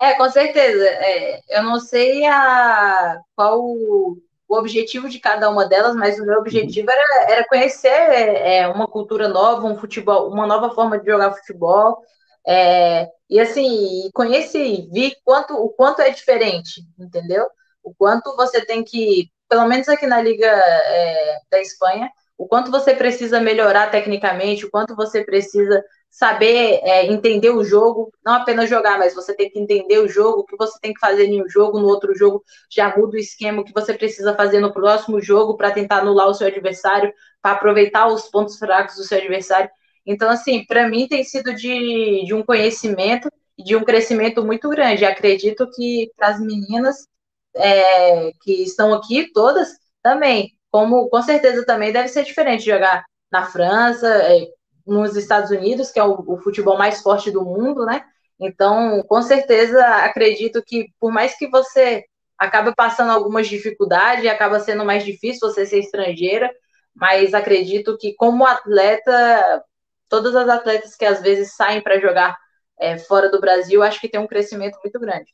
[0.02, 0.84] É, com certeza.
[0.86, 4.18] É, eu não sei a, qual o
[4.50, 9.28] objetivo de cada uma delas, mas o meu objetivo era, era conhecer é, uma cultura
[9.28, 12.02] nova, um futebol, uma nova forma de jogar futebol.
[12.46, 17.48] É, e assim, conheci, vi quanto, o quanto é diferente, entendeu?
[17.82, 22.72] O quanto você tem que, pelo menos aqui na Liga é, da Espanha, o quanto
[22.72, 28.70] você precisa melhorar tecnicamente, o quanto você precisa saber é, entender o jogo, não apenas
[28.70, 31.44] jogar, mas você tem que entender o jogo, o que você tem que fazer em
[31.44, 34.72] um jogo, no outro jogo já muda o esquema, o que você precisa fazer no
[34.74, 39.18] próximo jogo para tentar anular o seu adversário, para aproveitar os pontos fracos do seu
[39.18, 39.70] adversário.
[40.06, 44.70] Então, assim, para mim tem sido de, de um conhecimento e de um crescimento muito
[44.70, 45.06] grande.
[45.06, 47.08] Acredito que para as meninas
[47.56, 49.70] é, que estão aqui, todas,
[50.02, 54.48] também, como com certeza também deve ser diferente jogar na França, é,
[54.88, 58.04] nos Estados Unidos, que é o, o, futebol mais forte do mundo, né?
[58.40, 62.04] Então, com certeza, acredito que por mais que você
[62.40, 66.52] acabe passando algumas dificuldades, acaba sendo mais difícil você ser estrangeira,
[66.96, 69.64] mas acredito que como atleta,
[70.10, 72.36] todas as atletas que às vezes saem para jogar
[72.80, 75.32] é, fora do Brasil, acho que tem um crescimento muito grande.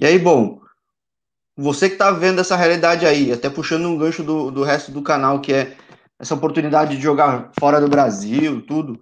[0.00, 0.58] E aí, bom,
[1.62, 5.00] você que está vendo essa realidade aí, até puxando um gancho do, do resto do
[5.00, 5.72] canal, que é
[6.18, 9.00] essa oportunidade de jogar fora do Brasil, tudo.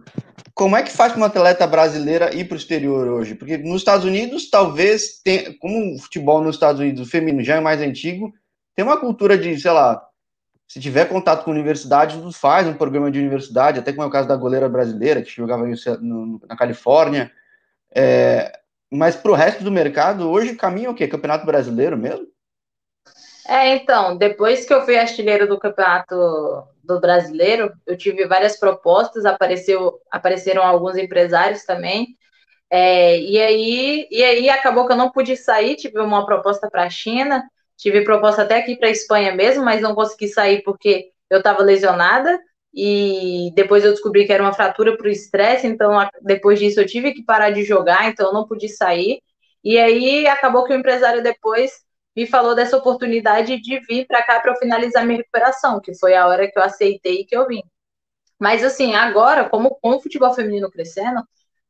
[0.55, 3.35] Como é que faz para uma atleta brasileira ir para o exterior hoje?
[3.35, 7.61] Porque nos Estados Unidos, talvez, tem, como o futebol nos Estados Unidos, feminino já é
[7.61, 8.33] mais antigo,
[8.77, 10.03] tem uma cultura de, sei lá,
[10.69, 14.29] se tiver contato com universidade, faz um programa de universidade, até como é o caso
[14.29, 15.67] da goleira brasileira, que jogava
[16.01, 17.31] no, na Califórnia.
[17.95, 18.53] É,
[18.91, 21.09] mas para o resto do mercado, hoje caminha o quê?
[21.09, 22.27] Campeonato brasileiro mesmo?
[23.51, 26.15] É, então, depois que eu fui artilheiro do campeonato
[26.85, 32.17] do brasileiro, eu tive várias propostas, apareceu, apareceram alguns empresários também.
[32.71, 36.85] É, e, aí, e aí acabou que eu não pude sair, tive uma proposta para
[36.85, 37.43] a China,
[37.77, 41.61] tive proposta até aqui para a Espanha mesmo, mas não consegui sair porque eu estava
[41.65, 42.39] lesionada.
[42.73, 46.87] E depois eu descobri que era uma fratura para o estresse, então depois disso eu
[46.87, 49.21] tive que parar de jogar, então eu não pude sair.
[49.65, 51.73] E aí acabou que o empresário depois
[52.17, 56.15] me falou dessa oportunidade de vir para cá para eu finalizar minha recuperação, que foi
[56.15, 57.63] a hora que eu aceitei e que eu vim.
[58.39, 61.23] Mas assim, agora, como com o futebol feminino crescendo,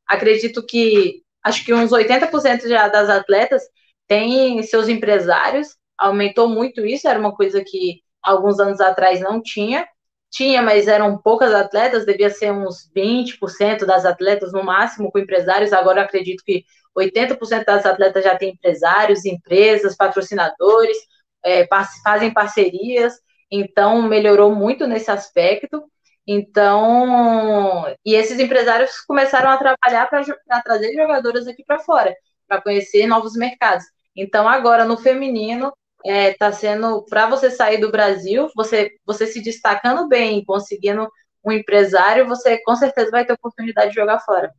[0.07, 3.63] acredito que acho que uns 80% já das atletas
[4.07, 9.87] têm seus empresários, aumentou muito isso, era uma coisa que alguns anos atrás não tinha.
[10.31, 15.73] Tinha, mas eram poucas atletas, devia ser uns 20% das atletas no máximo com empresários.
[15.73, 16.65] Agora acredito que
[16.97, 20.97] 80% das atletas já têm empresários, empresas, patrocinadores,
[21.45, 21.67] é,
[22.03, 23.15] fazem parcerias,
[23.51, 25.85] então melhorou muito nesse aspecto.
[26.27, 30.23] Então, e esses empresários começaram a trabalhar para
[30.63, 32.15] trazer jogadoras aqui para fora,
[32.47, 33.85] para conhecer novos mercados.
[34.15, 35.73] Então, agora no feminino,
[36.05, 41.09] está é, tá sendo para você sair do Brasil, você, você se destacando bem, conseguindo
[41.45, 44.53] um empresário, você com certeza vai ter oportunidade de jogar fora.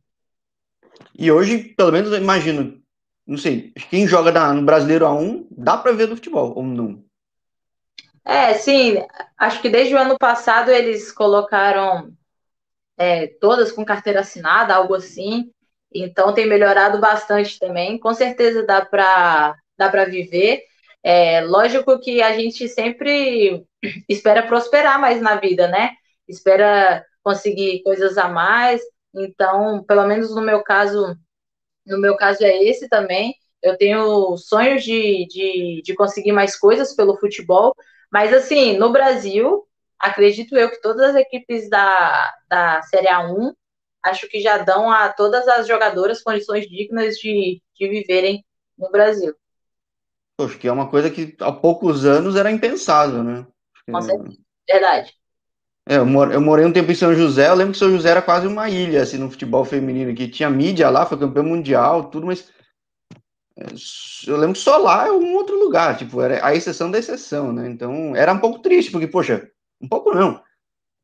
[1.18, 2.80] E hoje, pelo menos, eu imagino,
[3.26, 7.04] não sei, quem joga no Brasileiro A1, dá para ver do futebol, ou não?
[8.24, 8.96] É, sim,
[9.36, 12.12] acho que desde o ano passado eles colocaram
[12.96, 15.50] é, todas com carteira assinada, algo assim,
[15.92, 20.62] então tem melhorado bastante também, com certeza dá para dá para viver.
[21.02, 23.64] É, lógico que a gente sempre
[24.08, 25.90] espera prosperar mais na vida, né?
[26.28, 28.80] Espera conseguir coisas a mais,
[29.14, 31.16] então, pelo menos no meu caso,
[31.86, 33.34] no meu caso é esse também.
[33.62, 37.74] eu tenho sonhos de, de, de conseguir mais coisas pelo futebol,
[38.10, 39.66] mas assim, no Brasil,
[39.98, 43.54] acredito eu que todas as equipes da, da Série A1
[44.02, 48.44] acho que já dão a todas as jogadoras condições dignas de, de viverem
[48.76, 49.34] no Brasil.
[50.36, 53.46] Poxa, que é uma coisa que há poucos anos era impensável, né?
[53.88, 54.38] Com certeza.
[54.68, 55.14] Verdade.
[55.88, 58.46] É, eu, morei um tempo em São José, eu lembro que São José era quase
[58.46, 62.52] uma ilha, assim, no futebol feminino, que tinha mídia lá, foi campeão mundial, tudo, mas
[63.56, 63.64] é,
[64.26, 67.52] eu lembro que só lá é um outro lugar, tipo, era a exceção da exceção,
[67.52, 67.68] né?
[67.68, 70.40] Então, era um pouco triste, porque, poxa, um pouco não.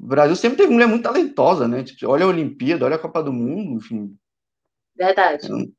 [0.00, 1.82] O Brasil sempre teve mulher muito talentosa, né?
[1.82, 4.16] Tipo, olha a Olimpíada, olha a Copa do Mundo, enfim.
[4.96, 5.46] Verdade.
[5.46, 5.72] Então...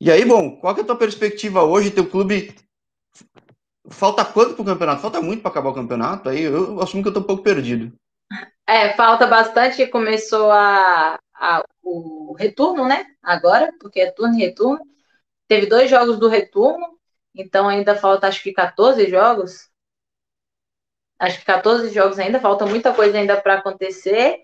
[0.00, 1.90] E aí, bom, qual que é a tua perspectiva hoje?
[1.90, 2.54] Teu clube
[3.90, 5.02] falta quanto pro campeonato?
[5.02, 6.28] Falta muito para acabar o campeonato?
[6.28, 7.92] Aí eu assumo que eu tô um pouco perdido.
[8.66, 9.86] É, falta bastante.
[9.86, 13.06] Começou a, a, o retorno, né?
[13.22, 14.84] Agora, porque é turno e retorno.
[15.48, 16.86] Teve dois jogos do retorno,
[17.34, 19.70] então ainda falta acho que 14 jogos
[21.20, 24.42] acho que 14 jogos ainda, falta muita coisa ainda para acontecer.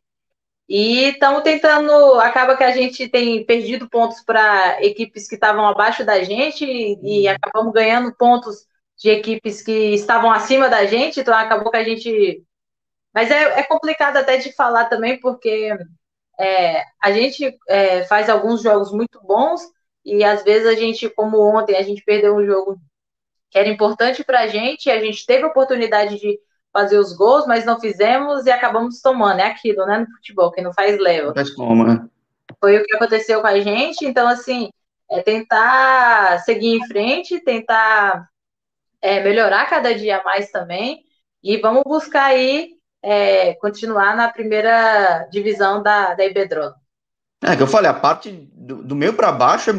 [0.69, 2.21] E estamos tentando.
[2.21, 7.23] Acaba que a gente tem perdido pontos para equipes que estavam abaixo da gente e,
[7.23, 8.67] e, acabamos ganhando pontos
[8.99, 12.43] de equipes que estavam acima da gente, então acabou que a gente.
[13.15, 15.77] Mas é, é complicado até de falar também, porque
[16.39, 19.63] é, a gente é, faz alguns jogos muito bons
[20.05, 22.79] e às vezes a gente, como ontem, a gente perdeu um jogo
[23.51, 26.39] que era importante para a gente, e a gente teve a oportunidade de
[26.73, 29.41] fazer os gols, mas não fizemos e acabamos tomando.
[29.41, 30.01] É aquilo, né?
[30.01, 31.33] No futebol, quem não faz leva.
[31.33, 32.07] Faz como, né?
[32.61, 34.05] Foi o que aconteceu com a gente.
[34.05, 34.69] Então, assim,
[35.11, 38.29] é tentar seguir em frente, tentar
[39.07, 41.05] é, melhorar cada dia mais também.
[41.41, 46.25] E vamos buscar aí é, continuar na primeira divisão da, da.
[46.25, 49.71] É que eu falei, a parte do, do meio para baixo,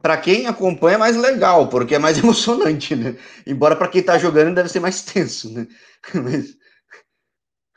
[0.00, 3.18] para quem acompanha é mais legal, porque é mais emocionante, né?
[3.46, 5.66] Embora para quem tá jogando deve ser mais tenso, né?
[6.14, 6.56] Mas...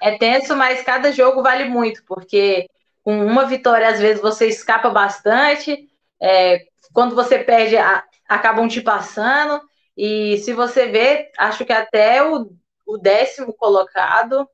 [0.02, 2.68] É tenso, mas cada jogo vale muito, porque
[3.02, 5.88] com uma vitória às vezes você escapa bastante,
[6.22, 9.62] é, quando você perde, a, acabam te passando,
[9.98, 12.52] e se você vê, acho que até o,
[12.86, 14.48] o décimo colocado,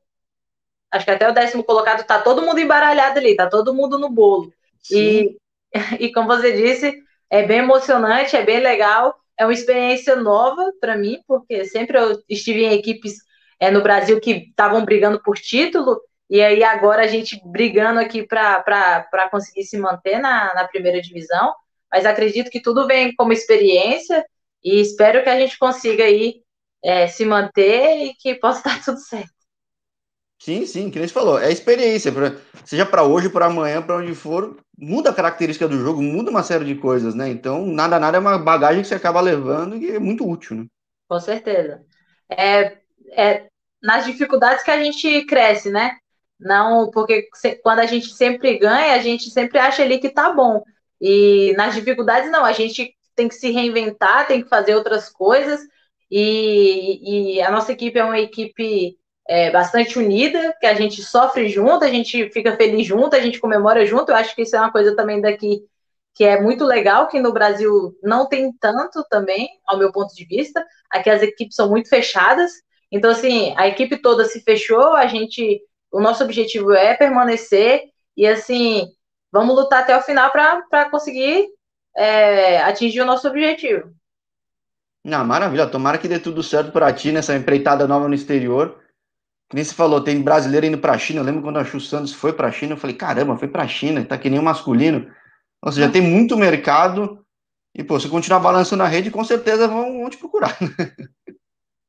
[0.91, 4.09] acho que até o décimo colocado tá todo mundo embaralhado ali, tá todo mundo no
[4.09, 4.53] bolo.
[4.91, 5.37] E,
[5.99, 6.95] e como você disse,
[7.29, 12.21] é bem emocionante, é bem legal, é uma experiência nova para mim, porque sempre eu
[12.29, 13.15] estive em equipes
[13.59, 18.23] é, no Brasil que estavam brigando por título, e aí agora a gente brigando aqui
[18.23, 21.53] para conseguir se manter na, na primeira divisão.
[21.91, 24.25] Mas acredito que tudo vem como experiência
[24.63, 26.41] e espero que a gente consiga aí
[26.83, 29.31] é, se manter e que possa dar tudo certo.
[30.41, 32.35] Sim, sim, que nem você falou, é experiência, pra,
[32.65, 36.41] seja para hoje, para amanhã, para onde for, muda a característica do jogo, muda uma
[36.41, 37.29] série de coisas, né?
[37.29, 40.65] Então, nada, nada é uma bagagem que você acaba levando e é muito útil, né?
[41.07, 41.83] Com certeza.
[42.27, 42.77] É,
[43.11, 43.47] é
[43.83, 45.97] nas dificuldades que a gente cresce, né?
[46.39, 47.29] Não, porque
[47.61, 50.63] quando a gente sempre ganha, a gente sempre acha ali que tá bom.
[50.99, 55.61] E nas dificuldades, não, a gente tem que se reinventar, tem que fazer outras coisas.
[56.09, 58.97] E, e a nossa equipe é uma equipe
[59.27, 63.39] é, bastante unida, que a gente sofre junto, a gente fica feliz junto, a gente
[63.39, 64.11] comemora junto.
[64.11, 65.63] Eu acho que isso é uma coisa também daqui
[66.13, 70.25] que é muito legal, que no Brasil não tem tanto também, ao meu ponto de
[70.25, 70.65] vista.
[70.89, 72.51] Aqui as equipes são muito fechadas.
[72.91, 75.61] Então, assim, a equipe toda se fechou, a gente.
[75.91, 77.83] O nosso objetivo é permanecer
[78.15, 78.87] e assim,
[79.31, 81.49] vamos lutar até o final para conseguir
[81.95, 83.93] é, atingir o nosso objetivo.
[85.03, 85.67] Não, maravilha.
[85.67, 88.79] Tomara que dê tudo certo para ti nessa empreitada nova no exterior.
[89.49, 91.19] Que nem se falou, tem brasileiro indo para a China.
[91.19, 93.63] Eu lembro quando a Chu Santos foi para a China, eu falei, caramba, foi para
[93.63, 95.11] a China, tá que nem o masculino.
[95.61, 97.25] Ou seja, tem muito mercado.
[97.75, 100.57] E, pô, se continuar balançando a rede, com certeza vão, vão te procurar.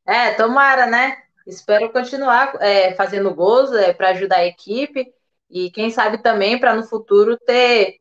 [0.04, 1.16] É, tomara, né?
[1.46, 5.12] Espero continuar é, fazendo gols é, para ajudar a equipe.
[5.48, 8.00] E quem sabe também para no futuro ter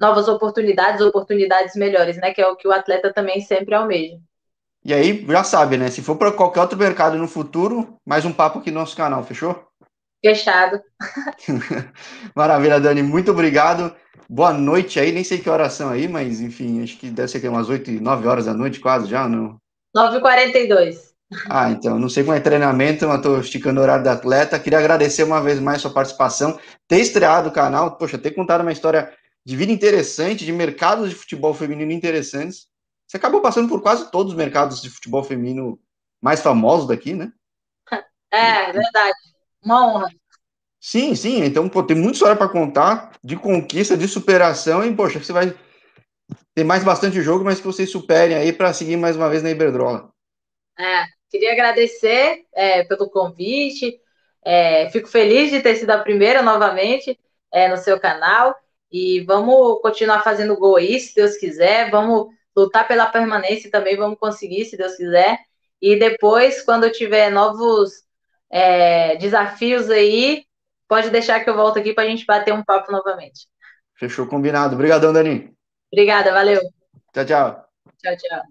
[0.00, 2.32] novas oportunidades, oportunidades melhores, né?
[2.32, 4.16] Que é o que o atleta também sempre almeja.
[4.82, 5.90] E aí, já sabe, né?
[5.90, 9.22] Se for para qualquer outro mercado no futuro, mais um papo aqui no nosso canal,
[9.22, 9.68] fechou?
[10.24, 10.80] Fechado.
[12.34, 13.02] Maravilha, Dani.
[13.02, 13.94] Muito obrigado.
[14.28, 15.12] Boa noite aí.
[15.12, 18.26] Nem sei que oração aí, mas enfim, acho que deve ser que umas 8, 9
[18.26, 19.58] horas da noite quase já, não?
[19.94, 21.10] 9h42.
[21.48, 24.58] Ah, então, não sei como é treinamento, mas estou esticando o horário do atleta.
[24.58, 28.72] Queria agradecer uma vez mais sua participação, ter estreado o canal, poxa, ter contado uma
[28.72, 29.12] história
[29.44, 32.68] de vida interessante, de mercados de futebol feminino interessantes.
[33.06, 35.80] Você acabou passando por quase todos os mercados de futebol feminino
[36.20, 37.32] mais famosos daqui, né?
[38.32, 39.18] É, verdade.
[39.60, 40.08] Uma honra.
[40.78, 41.42] Sim, sim.
[41.42, 45.52] Então, pô, tem muita história para contar de conquista, de superação e, poxa, você vai
[46.54, 49.50] tem mais bastante jogo, mas que vocês superem aí para seguir mais uma vez na
[49.50, 50.10] Iberdrola.
[50.78, 54.00] É, queria agradecer é, pelo convite.
[54.44, 57.18] É, fico feliz de ter sido a primeira novamente
[57.52, 58.54] é, no seu canal.
[58.90, 61.90] E vamos continuar fazendo gol aí, se Deus quiser.
[61.90, 65.38] Vamos lutar pela permanência também, vamos conseguir, se Deus quiser.
[65.80, 68.04] E depois, quando eu tiver novos
[68.50, 70.44] é, desafios aí,
[70.88, 73.46] pode deixar que eu volto aqui para a gente bater um papo novamente.
[73.94, 74.74] Fechou, combinado.
[74.74, 75.52] Obrigadão, Dani.
[75.92, 76.60] Obrigada, valeu.
[77.12, 77.64] Tchau, tchau.
[78.02, 78.38] Tchau, tchau.